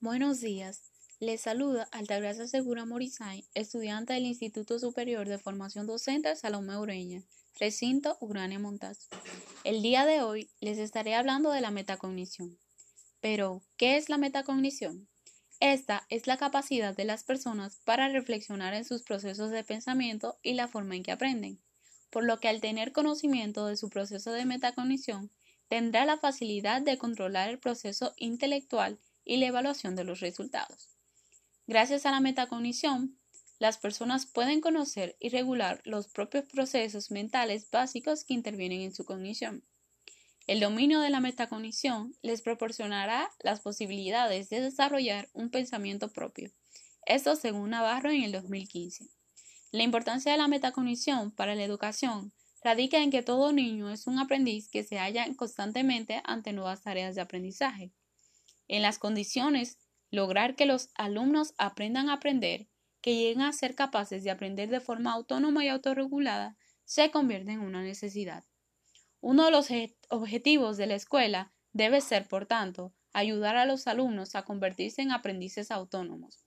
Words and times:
Buenos 0.00 0.42
días. 0.42 0.82
Les 1.20 1.40
saluda 1.40 1.88
Altagracia 1.90 2.46
Segura 2.46 2.84
Morizay, 2.84 3.46
estudiante 3.54 4.12
del 4.12 4.26
Instituto 4.26 4.78
Superior 4.78 5.26
de 5.26 5.38
Formación 5.38 5.86
Docente 5.86 6.36
Salomé 6.36 6.76
Ureña, 6.76 7.22
recinto 7.58 8.18
Urania 8.20 8.58
Montaz. 8.58 9.08
El 9.64 9.80
día 9.80 10.04
de 10.04 10.20
hoy 10.20 10.50
les 10.60 10.76
estaré 10.76 11.14
hablando 11.14 11.50
de 11.50 11.62
la 11.62 11.70
metacognición. 11.70 12.58
Pero, 13.22 13.62
¿qué 13.78 13.96
es 13.96 14.10
la 14.10 14.18
metacognición? 14.18 15.08
Esta 15.60 16.06
es 16.10 16.26
la 16.26 16.36
capacidad 16.36 16.94
de 16.94 17.06
las 17.06 17.24
personas 17.24 17.80
para 17.86 18.10
reflexionar 18.10 18.74
en 18.74 18.84
sus 18.84 19.02
procesos 19.02 19.50
de 19.50 19.64
pensamiento 19.64 20.38
y 20.42 20.52
la 20.52 20.68
forma 20.68 20.94
en 20.94 21.04
que 21.04 21.12
aprenden, 21.12 21.58
por 22.10 22.22
lo 22.22 22.38
que 22.38 22.48
al 22.48 22.60
tener 22.60 22.92
conocimiento 22.92 23.66
de 23.66 23.78
su 23.78 23.88
proceso 23.88 24.32
de 24.32 24.44
metacognición, 24.44 25.32
tendrá 25.68 26.04
la 26.04 26.18
facilidad 26.18 26.82
de 26.82 26.98
controlar 26.98 27.48
el 27.48 27.58
proceso 27.58 28.12
intelectual 28.18 29.00
y 29.26 29.36
la 29.36 29.48
evaluación 29.48 29.96
de 29.96 30.04
los 30.04 30.20
resultados. 30.20 30.96
Gracias 31.66 32.06
a 32.06 32.12
la 32.12 32.20
metacognición, 32.20 33.18
las 33.58 33.76
personas 33.76 34.24
pueden 34.24 34.60
conocer 34.60 35.16
y 35.18 35.30
regular 35.30 35.82
los 35.84 36.08
propios 36.08 36.44
procesos 36.44 37.10
mentales 37.10 37.70
básicos 37.70 38.24
que 38.24 38.34
intervienen 38.34 38.82
en 38.82 38.94
su 38.94 39.04
cognición. 39.04 39.64
El 40.46 40.60
dominio 40.60 41.00
de 41.00 41.10
la 41.10 41.20
metacognición 41.20 42.14
les 42.22 42.40
proporcionará 42.40 43.30
las 43.40 43.60
posibilidades 43.60 44.48
de 44.48 44.60
desarrollar 44.60 45.28
un 45.32 45.50
pensamiento 45.50 46.12
propio. 46.12 46.52
Esto 47.04 47.34
según 47.34 47.70
Navarro 47.70 48.10
en 48.10 48.22
el 48.22 48.32
2015. 48.32 49.08
La 49.72 49.82
importancia 49.82 50.30
de 50.30 50.38
la 50.38 50.48
metacognición 50.48 51.32
para 51.32 51.56
la 51.56 51.64
educación 51.64 52.32
radica 52.62 52.98
en 52.98 53.10
que 53.10 53.22
todo 53.22 53.52
niño 53.52 53.90
es 53.90 54.06
un 54.06 54.18
aprendiz 54.18 54.68
que 54.68 54.84
se 54.84 54.98
halla 54.98 55.26
constantemente 55.34 56.20
ante 56.24 56.52
nuevas 56.52 56.82
tareas 56.82 57.14
de 57.16 57.22
aprendizaje. 57.22 57.92
En 58.68 58.82
las 58.82 58.98
condiciones 58.98 59.78
lograr 60.10 60.56
que 60.56 60.66
los 60.66 60.88
alumnos 60.94 61.54
aprendan 61.58 62.08
a 62.08 62.14
aprender, 62.14 62.68
que 63.00 63.14
lleguen 63.14 63.42
a 63.42 63.52
ser 63.52 63.74
capaces 63.74 64.24
de 64.24 64.30
aprender 64.30 64.68
de 64.68 64.80
forma 64.80 65.12
autónoma 65.12 65.64
y 65.64 65.68
autorregulada, 65.68 66.56
se 66.84 67.10
convierte 67.10 67.52
en 67.52 67.60
una 67.60 67.82
necesidad. 67.82 68.44
Uno 69.20 69.44
de 69.44 69.50
los 69.50 69.68
objetivos 70.08 70.76
de 70.76 70.86
la 70.86 70.94
escuela 70.94 71.52
debe 71.72 72.00
ser, 72.00 72.26
por 72.26 72.46
tanto, 72.46 72.94
ayudar 73.12 73.56
a 73.56 73.66
los 73.66 73.86
alumnos 73.86 74.34
a 74.34 74.44
convertirse 74.44 75.02
en 75.02 75.12
aprendices 75.12 75.70
autónomos. 75.70 76.44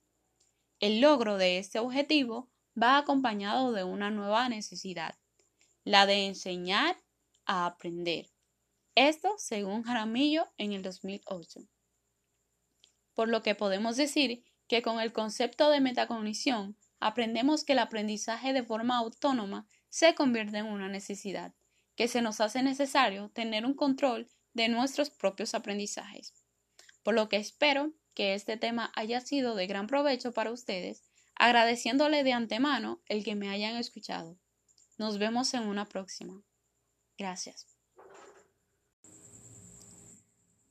El 0.78 1.00
logro 1.00 1.36
de 1.36 1.58
este 1.58 1.78
objetivo 1.78 2.50
va 2.80 2.98
acompañado 2.98 3.72
de 3.72 3.84
una 3.84 4.10
nueva 4.10 4.48
necesidad, 4.48 5.18
la 5.84 6.06
de 6.06 6.26
enseñar 6.26 6.96
a 7.44 7.66
aprender. 7.66 8.30
Esto 8.94 9.34
según 9.38 9.82
Jaramillo 9.82 10.46
en 10.56 10.72
el 10.72 10.82
2008 10.82 11.60
por 13.14 13.28
lo 13.28 13.42
que 13.42 13.54
podemos 13.54 13.96
decir 13.96 14.44
que 14.66 14.82
con 14.82 15.00
el 15.00 15.12
concepto 15.12 15.70
de 15.70 15.80
metacognición 15.80 16.76
aprendemos 17.00 17.64
que 17.64 17.72
el 17.72 17.80
aprendizaje 17.80 18.52
de 18.52 18.62
forma 18.62 18.98
autónoma 18.98 19.66
se 19.88 20.14
convierte 20.14 20.58
en 20.58 20.66
una 20.66 20.88
necesidad, 20.88 21.54
que 21.96 22.08
se 22.08 22.22
nos 22.22 22.40
hace 22.40 22.62
necesario 22.62 23.30
tener 23.30 23.66
un 23.66 23.74
control 23.74 24.28
de 24.54 24.68
nuestros 24.68 25.10
propios 25.10 25.54
aprendizajes. 25.54 26.34
Por 27.02 27.14
lo 27.14 27.28
que 27.28 27.36
espero 27.36 27.92
que 28.14 28.34
este 28.34 28.56
tema 28.56 28.92
haya 28.94 29.20
sido 29.20 29.54
de 29.54 29.66
gran 29.66 29.86
provecho 29.86 30.32
para 30.32 30.52
ustedes, 30.52 31.02
agradeciéndole 31.34 32.22
de 32.22 32.32
antemano 32.32 33.00
el 33.06 33.24
que 33.24 33.34
me 33.34 33.48
hayan 33.48 33.76
escuchado. 33.76 34.38
Nos 34.98 35.18
vemos 35.18 35.54
en 35.54 35.62
una 35.62 35.88
próxima. 35.88 36.42
Gracias. 37.16 37.66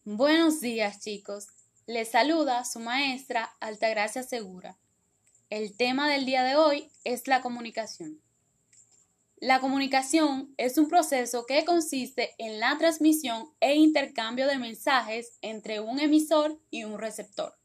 Buenos 0.04 0.62
días 0.62 1.00
chicos. 1.02 1.59
Les 1.90 2.12
saluda 2.12 2.66
su 2.66 2.80
maestra 2.80 3.56
Altagracia 3.60 4.22
Segura. 4.22 4.78
El 5.50 5.76
tema 5.76 6.08
del 6.08 6.24
día 6.24 6.44
de 6.44 6.56
hoy 6.56 6.92
es 7.04 7.28
la 7.28 7.42
comunicación. 7.42 8.22
La 9.38 9.60
comunicación 9.60 10.54
es 10.58 10.78
un 10.78 10.88
proceso 10.88 11.48
que 11.48 11.66
consiste 11.66 12.36
en 12.38 12.60
la 12.60 12.78
transmisión 12.78 13.50
e 13.60 13.74
intercambio 13.74 14.46
de 14.46 14.60
mensajes 14.60 15.40
entre 15.42 15.80
un 15.80 16.00
emisor 16.00 16.60
y 16.70 16.84
un 16.84 17.00
receptor. 17.00 17.58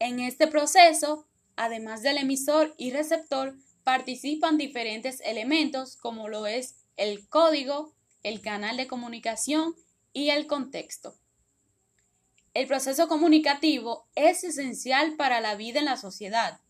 En 0.00 0.18
este 0.18 0.48
proceso, 0.48 1.28
además 1.54 2.02
del 2.02 2.18
emisor 2.18 2.74
y 2.78 2.90
receptor, 2.90 3.56
participan 3.84 4.58
diferentes 4.58 5.20
elementos 5.20 5.96
como 5.96 6.26
lo 6.26 6.48
es 6.48 6.74
el 6.96 7.28
código, 7.28 7.94
el 8.24 8.40
canal 8.40 8.76
de 8.76 8.88
comunicación 8.88 9.76
y 10.12 10.30
el 10.30 10.48
contexto. 10.48 11.14
El 12.52 12.66
proceso 12.66 13.06
comunicativo 13.06 14.08
es 14.16 14.42
esencial 14.42 15.14
para 15.16 15.40
la 15.40 15.54
vida 15.54 15.78
en 15.78 15.84
la 15.84 15.96
sociedad, 15.96 16.60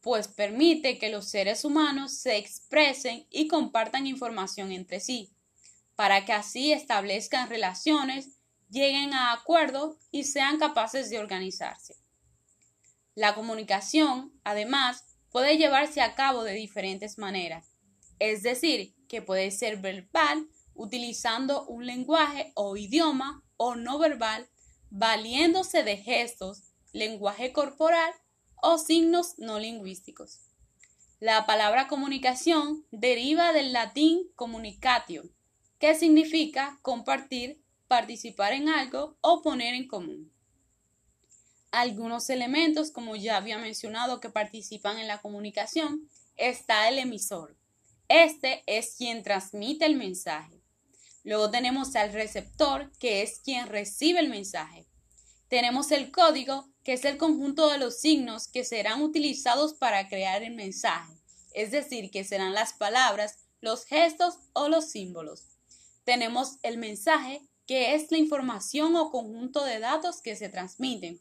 pues 0.00 0.26
permite 0.26 0.98
que 0.98 1.10
los 1.10 1.28
seres 1.28 1.64
humanos 1.64 2.12
se 2.12 2.36
expresen 2.36 3.26
y 3.30 3.46
compartan 3.46 4.08
información 4.08 4.72
entre 4.72 4.98
sí, 4.98 5.30
para 5.94 6.24
que 6.24 6.32
así 6.32 6.72
establezcan 6.72 7.48
relaciones, 7.48 8.40
lleguen 8.68 9.14
a 9.14 9.32
acuerdos 9.32 9.96
y 10.10 10.24
sean 10.24 10.58
capaces 10.58 11.08
de 11.08 11.20
organizarse. 11.20 11.94
La 13.14 13.36
comunicación, 13.36 14.32
además, 14.42 15.04
puede 15.30 15.56
llevarse 15.56 16.00
a 16.00 16.16
cabo 16.16 16.42
de 16.42 16.54
diferentes 16.54 17.16
maneras, 17.16 17.76
es 18.18 18.42
decir, 18.42 18.96
que 19.06 19.22
puede 19.22 19.52
ser 19.52 19.76
verbal, 19.76 20.48
utilizando 20.74 21.64
un 21.66 21.86
lenguaje 21.86 22.50
o 22.54 22.76
idioma, 22.76 23.44
o 23.56 23.76
no 23.76 23.98
verbal, 23.98 24.48
valiéndose 24.94 25.82
de 25.82 25.96
gestos, 25.96 26.64
lenguaje 26.92 27.52
corporal 27.54 28.12
o 28.62 28.76
signos 28.76 29.38
no 29.38 29.58
lingüísticos. 29.58 30.40
La 31.18 31.46
palabra 31.46 31.88
comunicación 31.88 32.84
deriva 32.90 33.54
del 33.54 33.72
latín 33.72 34.28
communicatio, 34.36 35.24
que 35.78 35.94
significa 35.94 36.78
compartir, 36.82 37.62
participar 37.88 38.52
en 38.52 38.68
algo 38.68 39.16
o 39.22 39.40
poner 39.40 39.74
en 39.74 39.88
común. 39.88 40.30
Algunos 41.70 42.28
elementos, 42.28 42.90
como 42.90 43.16
ya 43.16 43.38
había 43.38 43.56
mencionado, 43.56 44.20
que 44.20 44.28
participan 44.28 44.98
en 44.98 45.08
la 45.08 45.22
comunicación, 45.22 46.06
está 46.36 46.88
el 46.90 46.98
emisor. 46.98 47.56
Este 48.08 48.62
es 48.66 48.94
quien 48.98 49.22
transmite 49.22 49.86
el 49.86 49.96
mensaje. 49.96 50.61
Luego 51.24 51.50
tenemos 51.50 51.94
al 51.94 52.12
receptor, 52.12 52.90
que 52.98 53.22
es 53.22 53.40
quien 53.40 53.68
recibe 53.68 54.20
el 54.20 54.28
mensaje. 54.28 54.86
Tenemos 55.48 55.92
el 55.92 56.10
código, 56.10 56.68
que 56.82 56.94
es 56.94 57.04
el 57.04 57.16
conjunto 57.16 57.70
de 57.70 57.78
los 57.78 58.00
signos 58.00 58.48
que 58.48 58.64
serán 58.64 59.02
utilizados 59.02 59.74
para 59.74 60.08
crear 60.08 60.42
el 60.42 60.54
mensaje, 60.54 61.12
es 61.54 61.70
decir, 61.70 62.10
que 62.10 62.24
serán 62.24 62.54
las 62.54 62.72
palabras, 62.72 63.38
los 63.60 63.84
gestos 63.84 64.38
o 64.52 64.68
los 64.68 64.90
símbolos. 64.90 65.48
Tenemos 66.04 66.58
el 66.62 66.78
mensaje, 66.78 67.42
que 67.66 67.94
es 67.94 68.10
la 68.10 68.18
información 68.18 68.96
o 68.96 69.10
conjunto 69.10 69.64
de 69.64 69.78
datos 69.78 70.20
que 70.20 70.34
se 70.34 70.48
transmiten. 70.48 71.20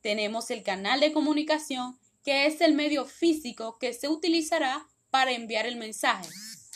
Tenemos 0.00 0.50
el 0.50 0.62
canal 0.62 1.00
de 1.00 1.12
comunicación, 1.12 1.98
que 2.22 2.46
es 2.46 2.60
el 2.60 2.74
medio 2.74 3.06
físico 3.06 3.78
que 3.78 3.92
se 3.92 4.08
utilizará 4.08 4.86
para 5.10 5.32
enviar 5.32 5.66
el 5.66 5.76
mensaje. 5.76 6.28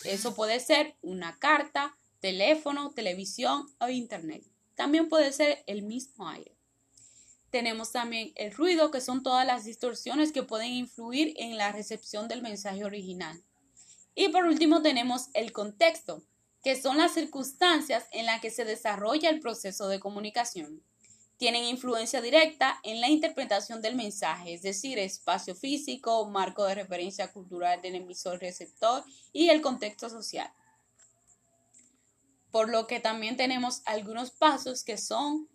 Eso 0.04 0.34
puede 0.34 0.58
ser 0.58 0.96
una 1.02 1.38
carta, 1.38 1.96
teléfono, 2.20 2.90
televisión 2.90 3.66
o 3.80 3.88
internet. 3.88 4.44
También 4.74 5.08
puede 5.08 5.32
ser 5.32 5.62
el 5.66 5.82
mismo 5.82 6.28
aire. 6.28 6.56
Tenemos 7.50 7.92
también 7.92 8.32
el 8.36 8.52
ruido, 8.52 8.90
que 8.90 9.00
son 9.00 9.22
todas 9.22 9.46
las 9.46 9.64
distorsiones 9.64 10.32
que 10.32 10.42
pueden 10.42 10.72
influir 10.72 11.34
en 11.38 11.56
la 11.56 11.72
recepción 11.72 12.28
del 12.28 12.42
mensaje 12.42 12.84
original. 12.84 13.42
Y 14.14 14.28
por 14.28 14.44
último 14.44 14.82
tenemos 14.82 15.28
el 15.32 15.52
contexto, 15.52 16.22
que 16.62 16.80
son 16.80 16.98
las 16.98 17.14
circunstancias 17.14 18.04
en 18.12 18.26
las 18.26 18.40
que 18.40 18.50
se 18.50 18.64
desarrolla 18.64 19.30
el 19.30 19.40
proceso 19.40 19.88
de 19.88 20.00
comunicación. 20.00 20.82
Tienen 21.38 21.64
influencia 21.64 22.20
directa 22.20 22.80
en 22.82 23.00
la 23.00 23.08
interpretación 23.08 23.80
del 23.80 23.94
mensaje, 23.94 24.54
es 24.54 24.62
decir, 24.62 24.98
espacio 24.98 25.54
físico, 25.54 26.28
marco 26.28 26.64
de 26.64 26.74
referencia 26.74 27.32
cultural 27.32 27.80
del 27.80 27.94
emisor 27.94 28.40
receptor 28.40 29.04
y 29.32 29.48
el 29.48 29.62
contexto 29.62 30.10
social 30.10 30.52
por 32.50 32.70
lo 32.70 32.86
que 32.86 33.00
también 33.00 33.36
tenemos 33.36 33.82
algunos 33.84 34.30
pasos 34.30 34.84
que 34.84 34.96
son 34.96 35.48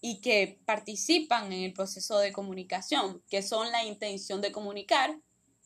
y 0.00 0.20
que 0.20 0.60
participan 0.64 1.52
en 1.52 1.64
el 1.64 1.72
proceso 1.72 2.18
de 2.18 2.32
comunicación, 2.32 3.22
que 3.28 3.42
son 3.42 3.70
la 3.72 3.84
intención 3.84 4.40
de 4.40 4.52
comunicar, 4.52 5.18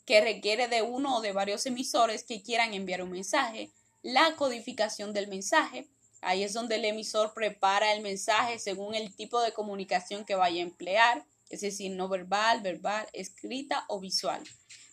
que 0.07 0.21
requiere 0.21 0.69
de 0.69 0.83
uno 0.83 1.19
o 1.19 1.21
de 1.21 1.33
varios 1.33 1.67
emisores 1.67 2.25
que 2.25 2.43
quieran 2.43 2.75
enviar 2.75 3.03
un 3.03 3.11
mensaje, 3.11 3.71
la 4.03 4.35
codificación 4.37 5.13
del 5.13 5.29
mensaje, 5.29 5.89
ahí 6.23 6.43
es 6.43 6.53
donde 6.53 6.77
el 6.77 6.85
emisor 6.85 7.35
prepara 7.35 7.93
el 7.93 8.03
mensaje 8.03 8.59
según 8.59 8.95
el 8.95 9.15
tipo 9.15 9.41
de 9.41 9.53
comunicación 9.53 10.25
que 10.25 10.35
vaya 10.35 10.61
a 10.61 10.67
emplear, 10.67 11.25
es 11.51 11.61
decir, 11.61 11.93
no 11.93 12.09
verbal, 12.09 12.63
verbal, 12.63 13.07
escrita 13.13 13.85
o 13.89 14.01
visual. 14.01 14.43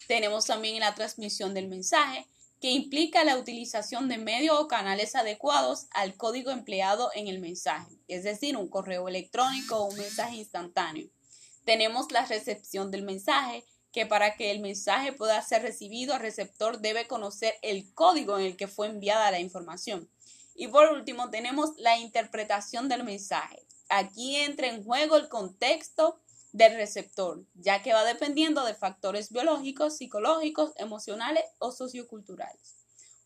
Tenemos 0.08 0.46
también 0.46 0.80
la 0.80 0.94
transmisión 0.94 1.54
del 1.54 1.68
mensaje, 1.68 2.28
que 2.60 2.72
implica 2.72 3.24
la 3.24 3.38
utilización 3.38 4.10
de 4.10 4.18
medios 4.18 4.60
o 4.60 4.68
canales 4.68 5.16
adecuados 5.16 5.88
al 5.92 6.16
código 6.18 6.52
empleado 6.52 7.10
en 7.16 7.28
el 7.28 7.40
mensaje, 7.40 7.96
es 8.08 8.24
decir, 8.24 8.58
un 8.58 8.68
correo 8.68 9.08
electrónico 9.08 9.78
o 9.78 9.90
un 9.90 9.98
mensaje 9.98 10.36
instantáneo. 10.36 11.10
Tenemos 11.64 12.12
la 12.12 12.26
recepción 12.26 12.92
del 12.92 13.04
mensaje, 13.04 13.66
que 13.92 14.06
para 14.06 14.36
que 14.36 14.52
el 14.52 14.60
mensaje 14.60 15.14
pueda 15.14 15.42
ser 15.42 15.62
recibido, 15.62 16.16
el 16.16 16.22
receptor 16.22 16.80
debe 16.80 17.08
conocer 17.08 17.56
el 17.62 17.94
código 17.94 18.38
en 18.38 18.46
el 18.46 18.58
que 18.58 18.68
fue 18.68 18.88
enviada 18.88 19.32
la 19.32 19.40
información. 19.40 20.10
Y 20.54 20.68
por 20.68 20.92
último, 20.92 21.30
tenemos 21.30 21.72
la 21.78 21.98
interpretación 21.98 22.90
del 22.90 23.04
mensaje. 23.04 23.66
Aquí 23.88 24.36
entra 24.36 24.68
en 24.68 24.84
juego 24.84 25.16
el 25.16 25.30
contexto 25.30 26.20
del 26.52 26.76
receptor, 26.76 27.46
ya 27.54 27.82
que 27.84 27.94
va 27.94 28.04
dependiendo 28.04 28.66
de 28.66 28.74
factores 28.74 29.32
biológicos, 29.32 29.98
psicológicos, 29.98 30.74
emocionales 30.78 31.44
o 31.60 31.72
socioculturales. 31.72 32.76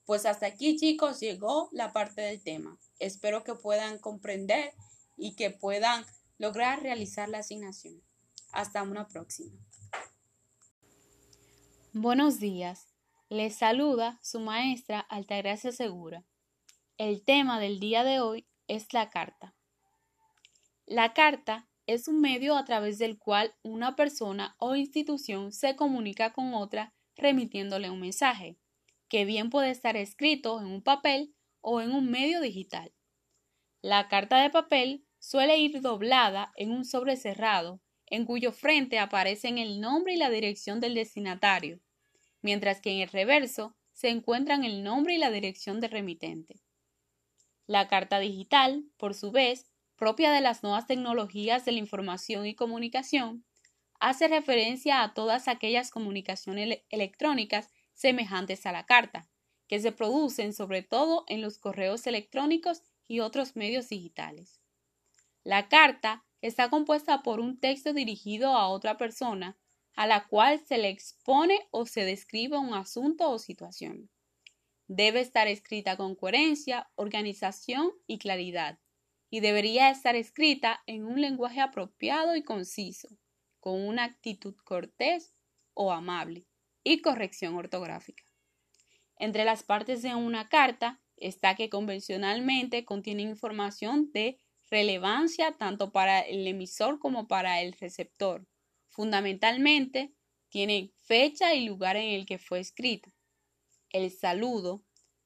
Pues 0.06 0.26
hasta 0.26 0.48
aquí 0.48 0.76
chicos 0.76 1.20
llegó 1.20 1.70
la 1.72 1.94
parte 1.94 2.22
del 2.22 2.44
tema. 2.44 2.78
Espero 3.00 3.44
que 3.44 3.56
puedan 3.56 4.00
comprender 4.00 4.74
y 5.16 5.36
que 5.36 5.50
puedan 5.50 6.06
lograr 6.38 6.82
realizar 6.82 7.30
la 7.30 7.40
asignación. 7.40 8.02
Hasta 8.52 8.84
una 8.84 9.08
próxima. 9.08 9.58
Buenos 11.94 12.40
días. 12.40 12.88
Les 13.30 13.56
saluda 13.56 14.20
su 14.22 14.40
maestra 14.40 15.00
Altagracia 15.00 15.72
Segura. 15.72 16.26
El 16.98 17.24
tema 17.24 17.60
del 17.60 17.80
día 17.80 18.04
de 18.04 18.20
hoy 18.20 18.46
es 18.68 18.94
la 18.94 19.10
carta. 19.10 19.56
La 20.86 21.14
carta 21.14 21.68
es 21.86 22.08
un 22.08 22.22
medio 22.22 22.56
a 22.56 22.66
través 22.66 22.98
del 22.98 23.18
cual 23.18 23.56
una 23.62 23.96
persona 23.96 24.56
o 24.58 24.76
institución 24.76 25.52
se 25.52 25.76
comunica 25.76 26.34
con 26.34 26.54
otra 26.54 26.94
remitiéndole 27.16 27.90
un 27.90 28.00
mensaje, 28.00 28.58
que 29.10 29.26
bien 29.26 29.50
puede 29.50 29.70
estar 29.70 29.98
escrito 29.98 30.60
en 30.60 30.68
un 30.68 30.82
papel 30.82 31.36
o 31.62 31.82
en 31.82 31.92
un 31.92 32.10
medio 32.10 32.42
digital. 32.42 32.94
La 33.82 34.08
carta 34.08 34.42
de 34.42 34.50
papel 34.50 35.06
suele 35.20 35.58
ir 35.58 35.82
doblada 35.82 36.52
en 36.56 36.72
un 36.72 36.86
sobre 36.86 37.18
cerrado, 37.18 37.82
en 38.08 38.26
cuyo 38.26 38.52
frente 38.52 39.00
aparecen 39.00 39.58
el 39.58 39.80
nombre 39.82 40.14
y 40.14 40.18
la 40.18 40.30
dirección 40.30 40.80
del 40.80 40.94
destinatario, 40.94 41.82
mientras 42.42 42.82
que 42.82 42.92
en 42.92 43.02
el 43.02 43.10
reverso 43.10 43.76
se 43.92 44.10
encuentran 44.10 44.64
el 44.64 44.84
nombre 44.84 45.16
y 45.16 45.18
la 45.18 45.32
dirección 45.32 45.80
del 45.80 45.92
remitente. 45.92 46.62
La 47.68 47.88
carta 47.88 48.20
digital, 48.20 48.86
por 48.98 49.14
su 49.14 49.32
vez, 49.32 49.73
propia 50.04 50.34
de 50.34 50.42
las 50.42 50.64
nuevas 50.64 50.86
tecnologías 50.86 51.64
de 51.64 51.72
la 51.72 51.80
información 51.80 52.46
y 52.46 52.56
comunicación, 52.56 53.46
hace 54.02 54.28
referencia 54.28 55.02
a 55.02 55.14
todas 55.14 55.48
aquellas 55.48 55.92
comunicaciones 55.92 56.82
electrónicas 56.90 57.70
semejantes 57.94 58.66
a 58.66 58.74
la 58.74 58.86
carta, 58.86 59.30
que 59.70 59.80
se 59.80 59.94
producen 59.94 60.52
sobre 60.52 60.82
todo 60.82 61.24
en 61.30 61.42
los 61.42 61.58
correos 61.58 62.06
electrónicos 62.06 62.84
y 63.08 63.22
otros 63.22 63.56
medios 63.56 63.88
digitales. 63.88 64.60
La 65.46 65.70
carta 65.70 66.26
está 66.42 66.70
compuesta 66.70 67.24
por 67.24 67.40
un 67.40 67.58
texto 67.58 67.94
dirigido 67.94 68.58
a 68.58 68.68
otra 68.68 68.98
persona 68.98 69.58
a 69.96 70.06
la 70.06 70.28
cual 70.28 70.60
se 70.60 70.80
le 70.80 70.90
expone 70.90 71.66
o 71.72 71.86
se 71.86 72.04
describe 72.04 72.58
un 72.58 72.74
asunto 72.74 73.30
o 73.30 73.40
situación. 73.40 74.10
Debe 74.88 75.22
estar 75.22 75.48
escrita 75.48 75.96
con 75.96 76.16
coherencia, 76.16 76.92
organización 76.96 77.94
y 78.06 78.18
claridad, 78.18 78.80
y 79.34 79.40
debería 79.40 79.90
estar 79.90 80.16
escrita 80.16 80.84
en 80.86 81.06
un 81.06 81.20
lenguaje 81.20 81.60
apropiado 81.60 82.36
y 82.36 82.44
conciso, 82.44 83.08
con 83.60 83.82
una 83.82 84.04
actitud 84.04 84.54
cortés 84.64 85.34
o 85.74 85.92
amable 85.92 86.46
y 86.84 87.02
corrección 87.02 87.56
ortográfica. 87.56 88.24
Entre 89.18 89.44
las 89.44 89.64
partes 89.64 90.04
de 90.04 90.14
una 90.14 90.50
carta 90.50 91.02
está 91.18 91.56
que 91.56 91.72
convencionalmente 91.72 92.86
contiene 92.86 93.24
información 93.24 94.12
de 94.12 94.38
relevancia 94.70 95.54
tanto 95.58 95.92
para 95.92 96.20
el 96.20 96.46
emisor 96.46 97.00
como 97.00 97.28
para 97.28 97.60
el 97.64 97.74
receptor. 97.74 98.46
Fundamentalmente, 98.90 100.14
tiene 100.50 100.94
fecha 101.02 101.56
y 101.56 101.66
lugar 101.66 101.96
en 101.96 102.12
el 102.12 102.28
que 102.28 102.38
fue 102.38 102.60
escrita. 102.60 103.12
El 103.90 104.12
saludo, 104.12 104.84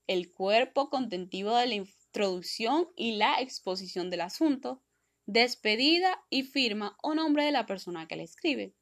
el 0.07 0.31
cuerpo 0.31 0.89
contentivo 0.89 1.53
de 1.57 1.67
la 1.67 1.75
introducción 2.17 2.87
y 2.95 3.17
la 3.17 3.39
exposición 3.41 4.09
del 4.09 4.21
asunto, 4.21 4.81
despedida 5.27 6.19
y 6.31 6.41
firma 6.41 6.97
o 7.03 7.13
nombre 7.13 7.45
de 7.45 7.51
la 7.51 7.67
persona 7.67 8.07
que 8.07 8.15
le 8.15 8.23
escribe. 8.23 8.73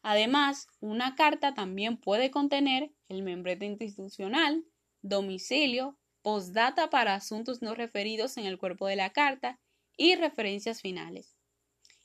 Además, 0.00 0.68
una 0.80 1.14
carta 1.14 1.52
también 1.52 1.98
puede 1.98 2.30
contener 2.30 2.90
el 3.10 3.24
membrete 3.24 3.66
institucional, 3.66 4.64
domicilio, 5.02 5.98
postdata 6.22 6.88
para 6.88 7.14
asuntos 7.14 7.60
no 7.60 7.74
referidos 7.74 8.38
en 8.38 8.46
el 8.46 8.56
cuerpo 8.56 8.86
de 8.86 8.96
la 8.96 9.10
carta 9.10 9.60
y 9.98 10.14
referencias 10.14 10.80
finales. 10.80 11.36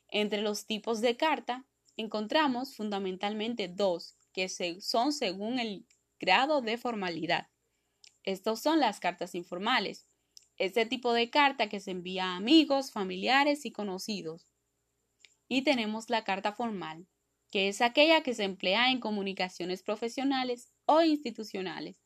Entre 0.10 0.42
los 0.42 0.66
tipos 0.66 1.00
de 1.00 1.16
carta 1.16 1.66
encontramos 1.96 2.76
fundamentalmente 2.76 3.70
dos, 3.70 4.18
que 4.34 4.50
son 4.50 5.14
según 5.14 5.60
el 5.60 5.86
grado 6.20 6.60
de 6.60 6.78
formalidad. 6.78 7.48
Estos 8.24 8.60
son 8.60 8.82
las 8.82 9.00
cartas 9.00 9.34
informales, 9.34 10.07
este 10.58 10.86
tipo 10.86 11.14
de 11.14 11.30
carta 11.30 11.70
que 11.70 11.80
se 11.80 11.92
envía 11.92 12.26
a 12.26 12.36
amigos, 12.38 12.92
familiares 12.92 13.66
y 13.66 13.72
conocidos. 13.72 14.48
Y 15.48 15.62
tenemos 15.62 16.10
la 16.10 16.24
carta 16.24 16.54
formal, 16.54 17.08
que 17.52 17.68
es 17.68 17.82
aquella 17.82 18.22
que 18.22 18.34
se 18.34 18.44
emplea 18.44 18.92
en 18.92 19.00
comunicaciones 19.00 19.84
profesionales 19.84 20.72
o 20.86 21.02
institucionales. 21.02 21.98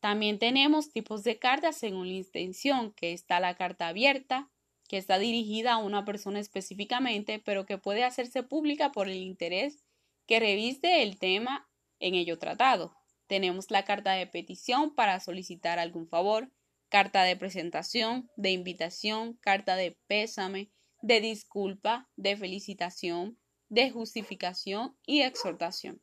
También 0.00 0.38
tenemos 0.38 0.92
tipos 0.92 1.24
de 1.24 1.38
cartas 1.38 1.76
según 1.76 2.08
la 2.08 2.14
intención, 2.14 2.92
que 2.92 3.12
está 3.12 3.40
la 3.40 3.54
carta 3.56 3.88
abierta, 3.88 4.50
que 4.88 4.98
está 4.98 5.18
dirigida 5.18 5.72
a 5.72 5.78
una 5.78 6.04
persona 6.04 6.40
específicamente, 6.40 7.38
pero 7.38 7.64
que 7.64 7.78
puede 7.78 8.04
hacerse 8.04 8.42
pública 8.42 8.92
por 8.92 9.08
el 9.08 9.16
interés 9.16 9.82
que 10.26 10.40
reviste 10.40 11.02
el 11.02 11.18
tema 11.18 11.68
en 12.00 12.14
ello 12.14 12.38
tratado. 12.38 12.94
Tenemos 13.26 13.70
la 13.70 13.84
carta 13.84 14.12
de 14.12 14.26
petición 14.26 14.94
para 14.94 15.20
solicitar 15.20 15.78
algún 15.78 16.06
favor, 16.06 16.50
carta 16.94 17.24
de 17.24 17.34
presentación, 17.34 18.30
de 18.36 18.52
invitación, 18.52 19.34
carta 19.40 19.74
de 19.74 19.98
pésame, 20.06 20.70
de 21.02 21.20
disculpa, 21.20 22.08
de 22.14 22.36
felicitación, 22.36 23.36
de 23.68 23.90
justificación 23.90 24.96
y 25.04 25.22
exhortación. 25.22 26.00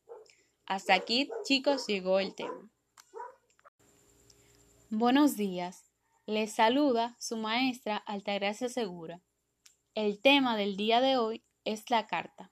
Hasta 0.65 0.93
aquí, 0.93 1.29
chicos, 1.45 1.87
llegó 1.87 2.19
el 2.19 2.35
tema. 2.35 2.69
Buenos 4.89 5.37
días. 5.37 5.89
Les 6.25 6.51
saluda 6.51 7.15
su 7.21 7.37
maestra 7.37 7.95
Altagracia 7.95 8.67
Segura. 8.67 9.21
El 9.95 10.19
tema 10.19 10.57
del 10.57 10.75
día 10.75 10.99
de 10.99 11.15
hoy 11.15 11.41
es 11.63 11.89
la 11.89 12.05
carta. 12.05 12.51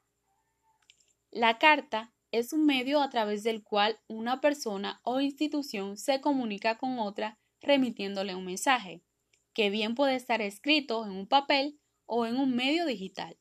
La 1.30 1.58
carta 1.60 2.14
es 2.32 2.54
un 2.54 2.66
medio 2.66 3.02
a 3.02 3.10
través 3.10 3.44
del 3.44 3.64
cual 3.64 4.00
una 4.08 4.40
persona 4.40 5.02
o 5.04 5.20
institución 5.20 5.98
se 5.98 6.22
comunica 6.22 6.78
con 6.78 7.00
otra 7.00 7.38
remitiéndole 7.62 8.36
un 8.36 8.46
mensaje, 8.46 9.04
que 9.54 9.70
bien 9.70 9.96
puede 9.96 10.16
estar 10.16 10.42
escrito 10.42 11.06
en 11.06 11.12
un 11.12 11.28
papel 11.28 11.80
o 12.06 12.26
en 12.26 12.38
un 12.38 12.56
medio 12.56 12.86
digital. 12.86 13.38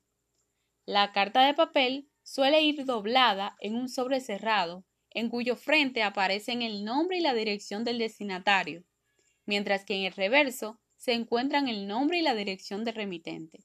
La 0.84 1.12
carta 1.12 1.46
de 1.46 1.54
papel 1.54 2.08
suele 2.22 2.62
ir 2.62 2.84
doblada 2.84 3.56
en 3.60 3.75
un 3.75 3.88
sobre 3.88 4.20
cerrado, 4.20 4.84
en 5.10 5.28
cuyo 5.28 5.56
frente 5.56 6.02
aparecen 6.02 6.62
el 6.62 6.84
nombre 6.84 7.18
y 7.18 7.20
la 7.20 7.34
dirección 7.34 7.84
del 7.84 7.98
destinatario, 7.98 8.84
mientras 9.46 9.84
que 9.84 9.94
en 9.94 10.04
el 10.04 10.12
reverso 10.12 10.80
se 10.96 11.12
encuentran 11.12 11.68
el 11.68 11.87
nombre 11.87 12.18
y 12.18 12.22
la 12.22 12.34
dirección 12.34 12.84
del 12.84 12.94
remitente. 12.94 13.64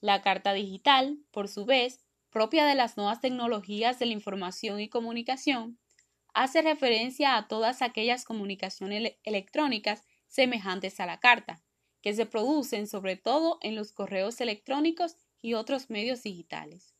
La 0.00 0.22
carta 0.22 0.52
digital, 0.52 1.18
por 1.32 1.48
su 1.48 1.64
vez, 1.64 2.04
propia 2.30 2.64
de 2.66 2.74
las 2.74 2.96
nuevas 2.96 3.20
tecnologías 3.20 3.98
de 3.98 4.06
la 4.06 4.12
información 4.12 4.80
y 4.80 4.88
comunicación, 4.88 5.78
hace 6.34 6.62
referencia 6.62 7.36
a 7.36 7.48
todas 7.48 7.82
aquellas 7.82 8.24
comunicaciones 8.24 9.16
electrónicas 9.24 10.04
semejantes 10.26 11.00
a 11.00 11.06
la 11.06 11.20
carta, 11.20 11.62
que 12.00 12.14
se 12.14 12.26
producen 12.26 12.86
sobre 12.86 13.16
todo 13.16 13.58
en 13.62 13.74
los 13.74 13.92
correos 13.92 14.40
electrónicos 14.40 15.16
y 15.40 15.54
otros 15.54 15.90
medios 15.90 16.22
digitales. 16.22 16.94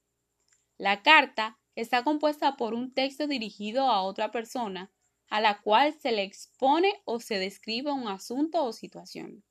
La 0.77 1.03
carta 1.03 1.59
está 1.75 2.05
compuesta 2.05 2.57
por 2.57 2.75
un 2.75 2.93
texto 2.93 3.27
dirigido 3.27 3.91
a 3.91 4.03
otra 4.03 4.31
persona 4.31 4.93
a 5.31 5.41
la 5.41 5.61
cual 5.61 5.95
se 6.01 6.13
le 6.13 6.23
expone 6.23 7.03
o 7.05 7.21
se 7.21 7.39
describe 7.39 7.93
un 7.93 8.09
asunto 8.09 8.65
o 8.65 8.73
situación. 8.73 9.45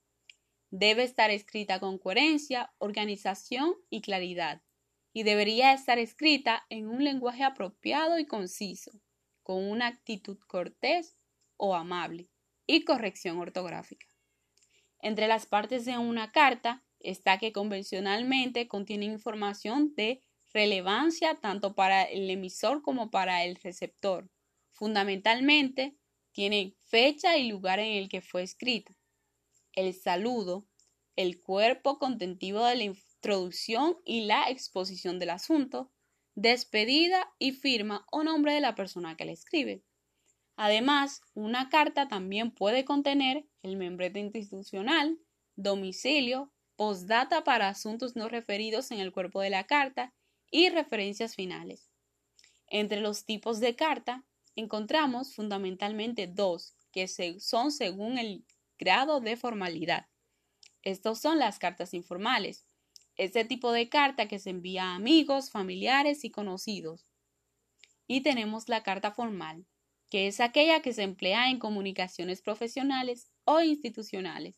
Debe 0.69 1.03
estar 1.03 1.31
escrita 1.31 1.79
con 1.79 1.97
coherencia, 1.97 2.73
organización 2.79 3.75
y 3.89 4.01
claridad, 4.01 4.61
y 5.13 5.23
debería 5.23 5.73
estar 5.73 5.99
escrita 5.99 6.65
en 6.69 6.87
un 6.87 7.03
lenguaje 7.03 7.43
apropiado 7.43 8.19
y 8.19 8.25
conciso, 8.25 8.91
con 9.47 9.63
una 9.63 9.87
actitud 9.87 10.37
cortés 10.45 11.15
o 11.55 11.73
amable 11.73 12.27
y 12.65 12.83
corrección 12.83 13.37
ortográfica. 13.37 14.05
Entre 14.99 15.25
las 15.29 15.45
partes 15.45 15.85
de 15.85 15.97
una 15.97 16.33
carta 16.33 16.83
está 16.99 17.37
que 17.37 17.53
convencionalmente 17.53 18.67
contiene 18.67 19.05
información 19.05 19.95
de 19.95 20.21
relevancia 20.53 21.39
tanto 21.39 21.75
para 21.75 22.03
el 22.03 22.29
emisor 22.29 22.81
como 22.81 23.09
para 23.09 23.45
el 23.45 23.55
receptor. 23.55 24.29
Fundamentalmente, 24.73 25.95
tiene 26.33 26.75
fecha 26.81 27.37
y 27.37 27.47
lugar 27.47 27.79
en 27.79 27.93
el 27.93 28.09
que 28.09 28.19
fue 28.19 28.43
escrita. 28.43 28.97
El 29.71 29.93
saludo, 29.93 30.67
el 31.15 31.41
cuerpo 31.41 31.99
contentivo 31.99 32.65
de 32.65 32.75
la 32.75 32.83
introducción 32.83 33.95
y 34.03 34.25
la 34.25 34.49
exposición 34.49 35.19
del 35.19 35.29
asunto, 35.29 35.89
despedida 36.37 37.33
y 37.39 37.51
firma 37.51 38.05
o 38.11 38.23
nombre 38.23 38.53
de 38.53 38.61
la 38.61 38.75
persona 38.75 39.17
que 39.17 39.25
le 39.25 39.31
escribe. 39.31 39.81
Además, 40.55 41.21
una 41.33 41.67
carta 41.69 42.07
también 42.07 42.51
puede 42.51 42.85
contener 42.85 43.47
el 43.63 43.75
membrete 43.75 44.19
institucional, 44.19 45.17
domicilio, 45.55 46.53
postdata 46.75 47.43
para 47.43 47.69
asuntos 47.69 48.15
no 48.15 48.29
referidos 48.29 48.91
en 48.91 48.99
el 48.99 49.11
cuerpo 49.11 49.41
de 49.41 49.49
la 49.49 49.63
carta 49.63 50.13
y 50.51 50.69
referencias 50.69 51.33
finales. 51.33 51.89
Entre 52.67 53.01
los 53.01 53.25
tipos 53.25 53.59
de 53.59 53.75
carta 53.75 54.23
encontramos 54.55 55.33
fundamentalmente 55.33 56.27
dos, 56.27 56.75
que 56.91 57.07
son 57.07 57.71
según 57.71 58.19
el 58.19 58.45
grado 58.77 59.21
de 59.21 59.37
formalidad. 59.37 60.05
Estos 60.83 61.19
son 61.19 61.39
las 61.39 61.57
cartas 61.57 61.95
informales. 61.95 62.66
Este 63.17 63.45
tipo 63.45 63.71
de 63.71 63.89
carta 63.89 64.27
que 64.27 64.39
se 64.39 64.51
envía 64.51 64.85
a 64.85 64.95
amigos, 64.95 65.49
familiares 65.49 66.23
y 66.23 66.29
conocidos. 66.29 67.07
Y 68.07 68.21
tenemos 68.21 68.69
la 68.69 68.83
carta 68.83 69.11
formal, 69.11 69.65
que 70.09 70.27
es 70.27 70.39
aquella 70.39 70.81
que 70.81 70.93
se 70.93 71.03
emplea 71.03 71.49
en 71.49 71.59
comunicaciones 71.59 72.41
profesionales 72.41 73.31
o 73.43 73.61
institucionales. 73.61 74.55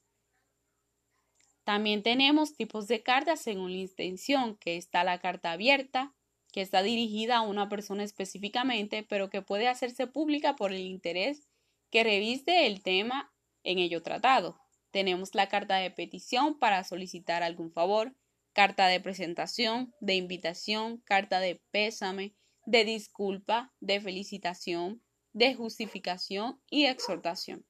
También 1.64 2.04
tenemos 2.04 2.56
tipos 2.56 2.88
de 2.88 3.04
cartas 3.04 3.42
según 3.42 3.72
la 3.72 3.78
intención, 3.78 4.58
que 4.58 4.76
está 4.76 5.04
la 5.04 5.20
carta 5.20 5.52
abierta, 5.52 6.14
que 6.52 6.62
está 6.62 6.82
dirigida 6.82 7.38
a 7.38 7.42
una 7.42 7.70
persona 7.70 8.04
específicamente, 8.04 9.04
pero 9.04 9.30
que 9.30 9.42
puede 9.42 9.68
hacerse 9.68 10.08
pública 10.08 10.56
por 10.56 10.74
el 10.74 10.82
interés 10.82 11.48
que 11.92 12.04
reviste 12.04 12.66
el 12.66 12.82
tema 12.82 13.32
en 13.64 13.80
ello 13.80 14.02
tratado. 14.02 14.60
Tenemos 14.92 15.36
la 15.36 15.48
carta 15.48 15.78
de 15.78 15.92
petición 15.92 16.58
para 16.58 16.84
solicitar 16.84 17.44
algún 17.44 17.72
favor, 17.72 18.16
carta 18.54 18.88
de 18.88 19.00
presentación, 19.00 19.94
de 20.00 20.16
invitación, 20.16 20.98
carta 21.06 21.40
de 21.40 21.62
pésame, 21.72 22.36
de 22.66 22.86
disculpa, 22.86 23.74
de 23.80 24.02
felicitación, 24.02 25.02
de 25.34 25.54
justificación 25.56 26.62
y 26.70 26.86
exhortación. 26.86 27.66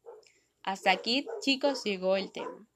Hasta 0.63 0.91
aquí, 0.91 1.27
chicos, 1.41 1.83
llegó 1.83 2.15
el 2.15 2.31
tema. 2.31 2.68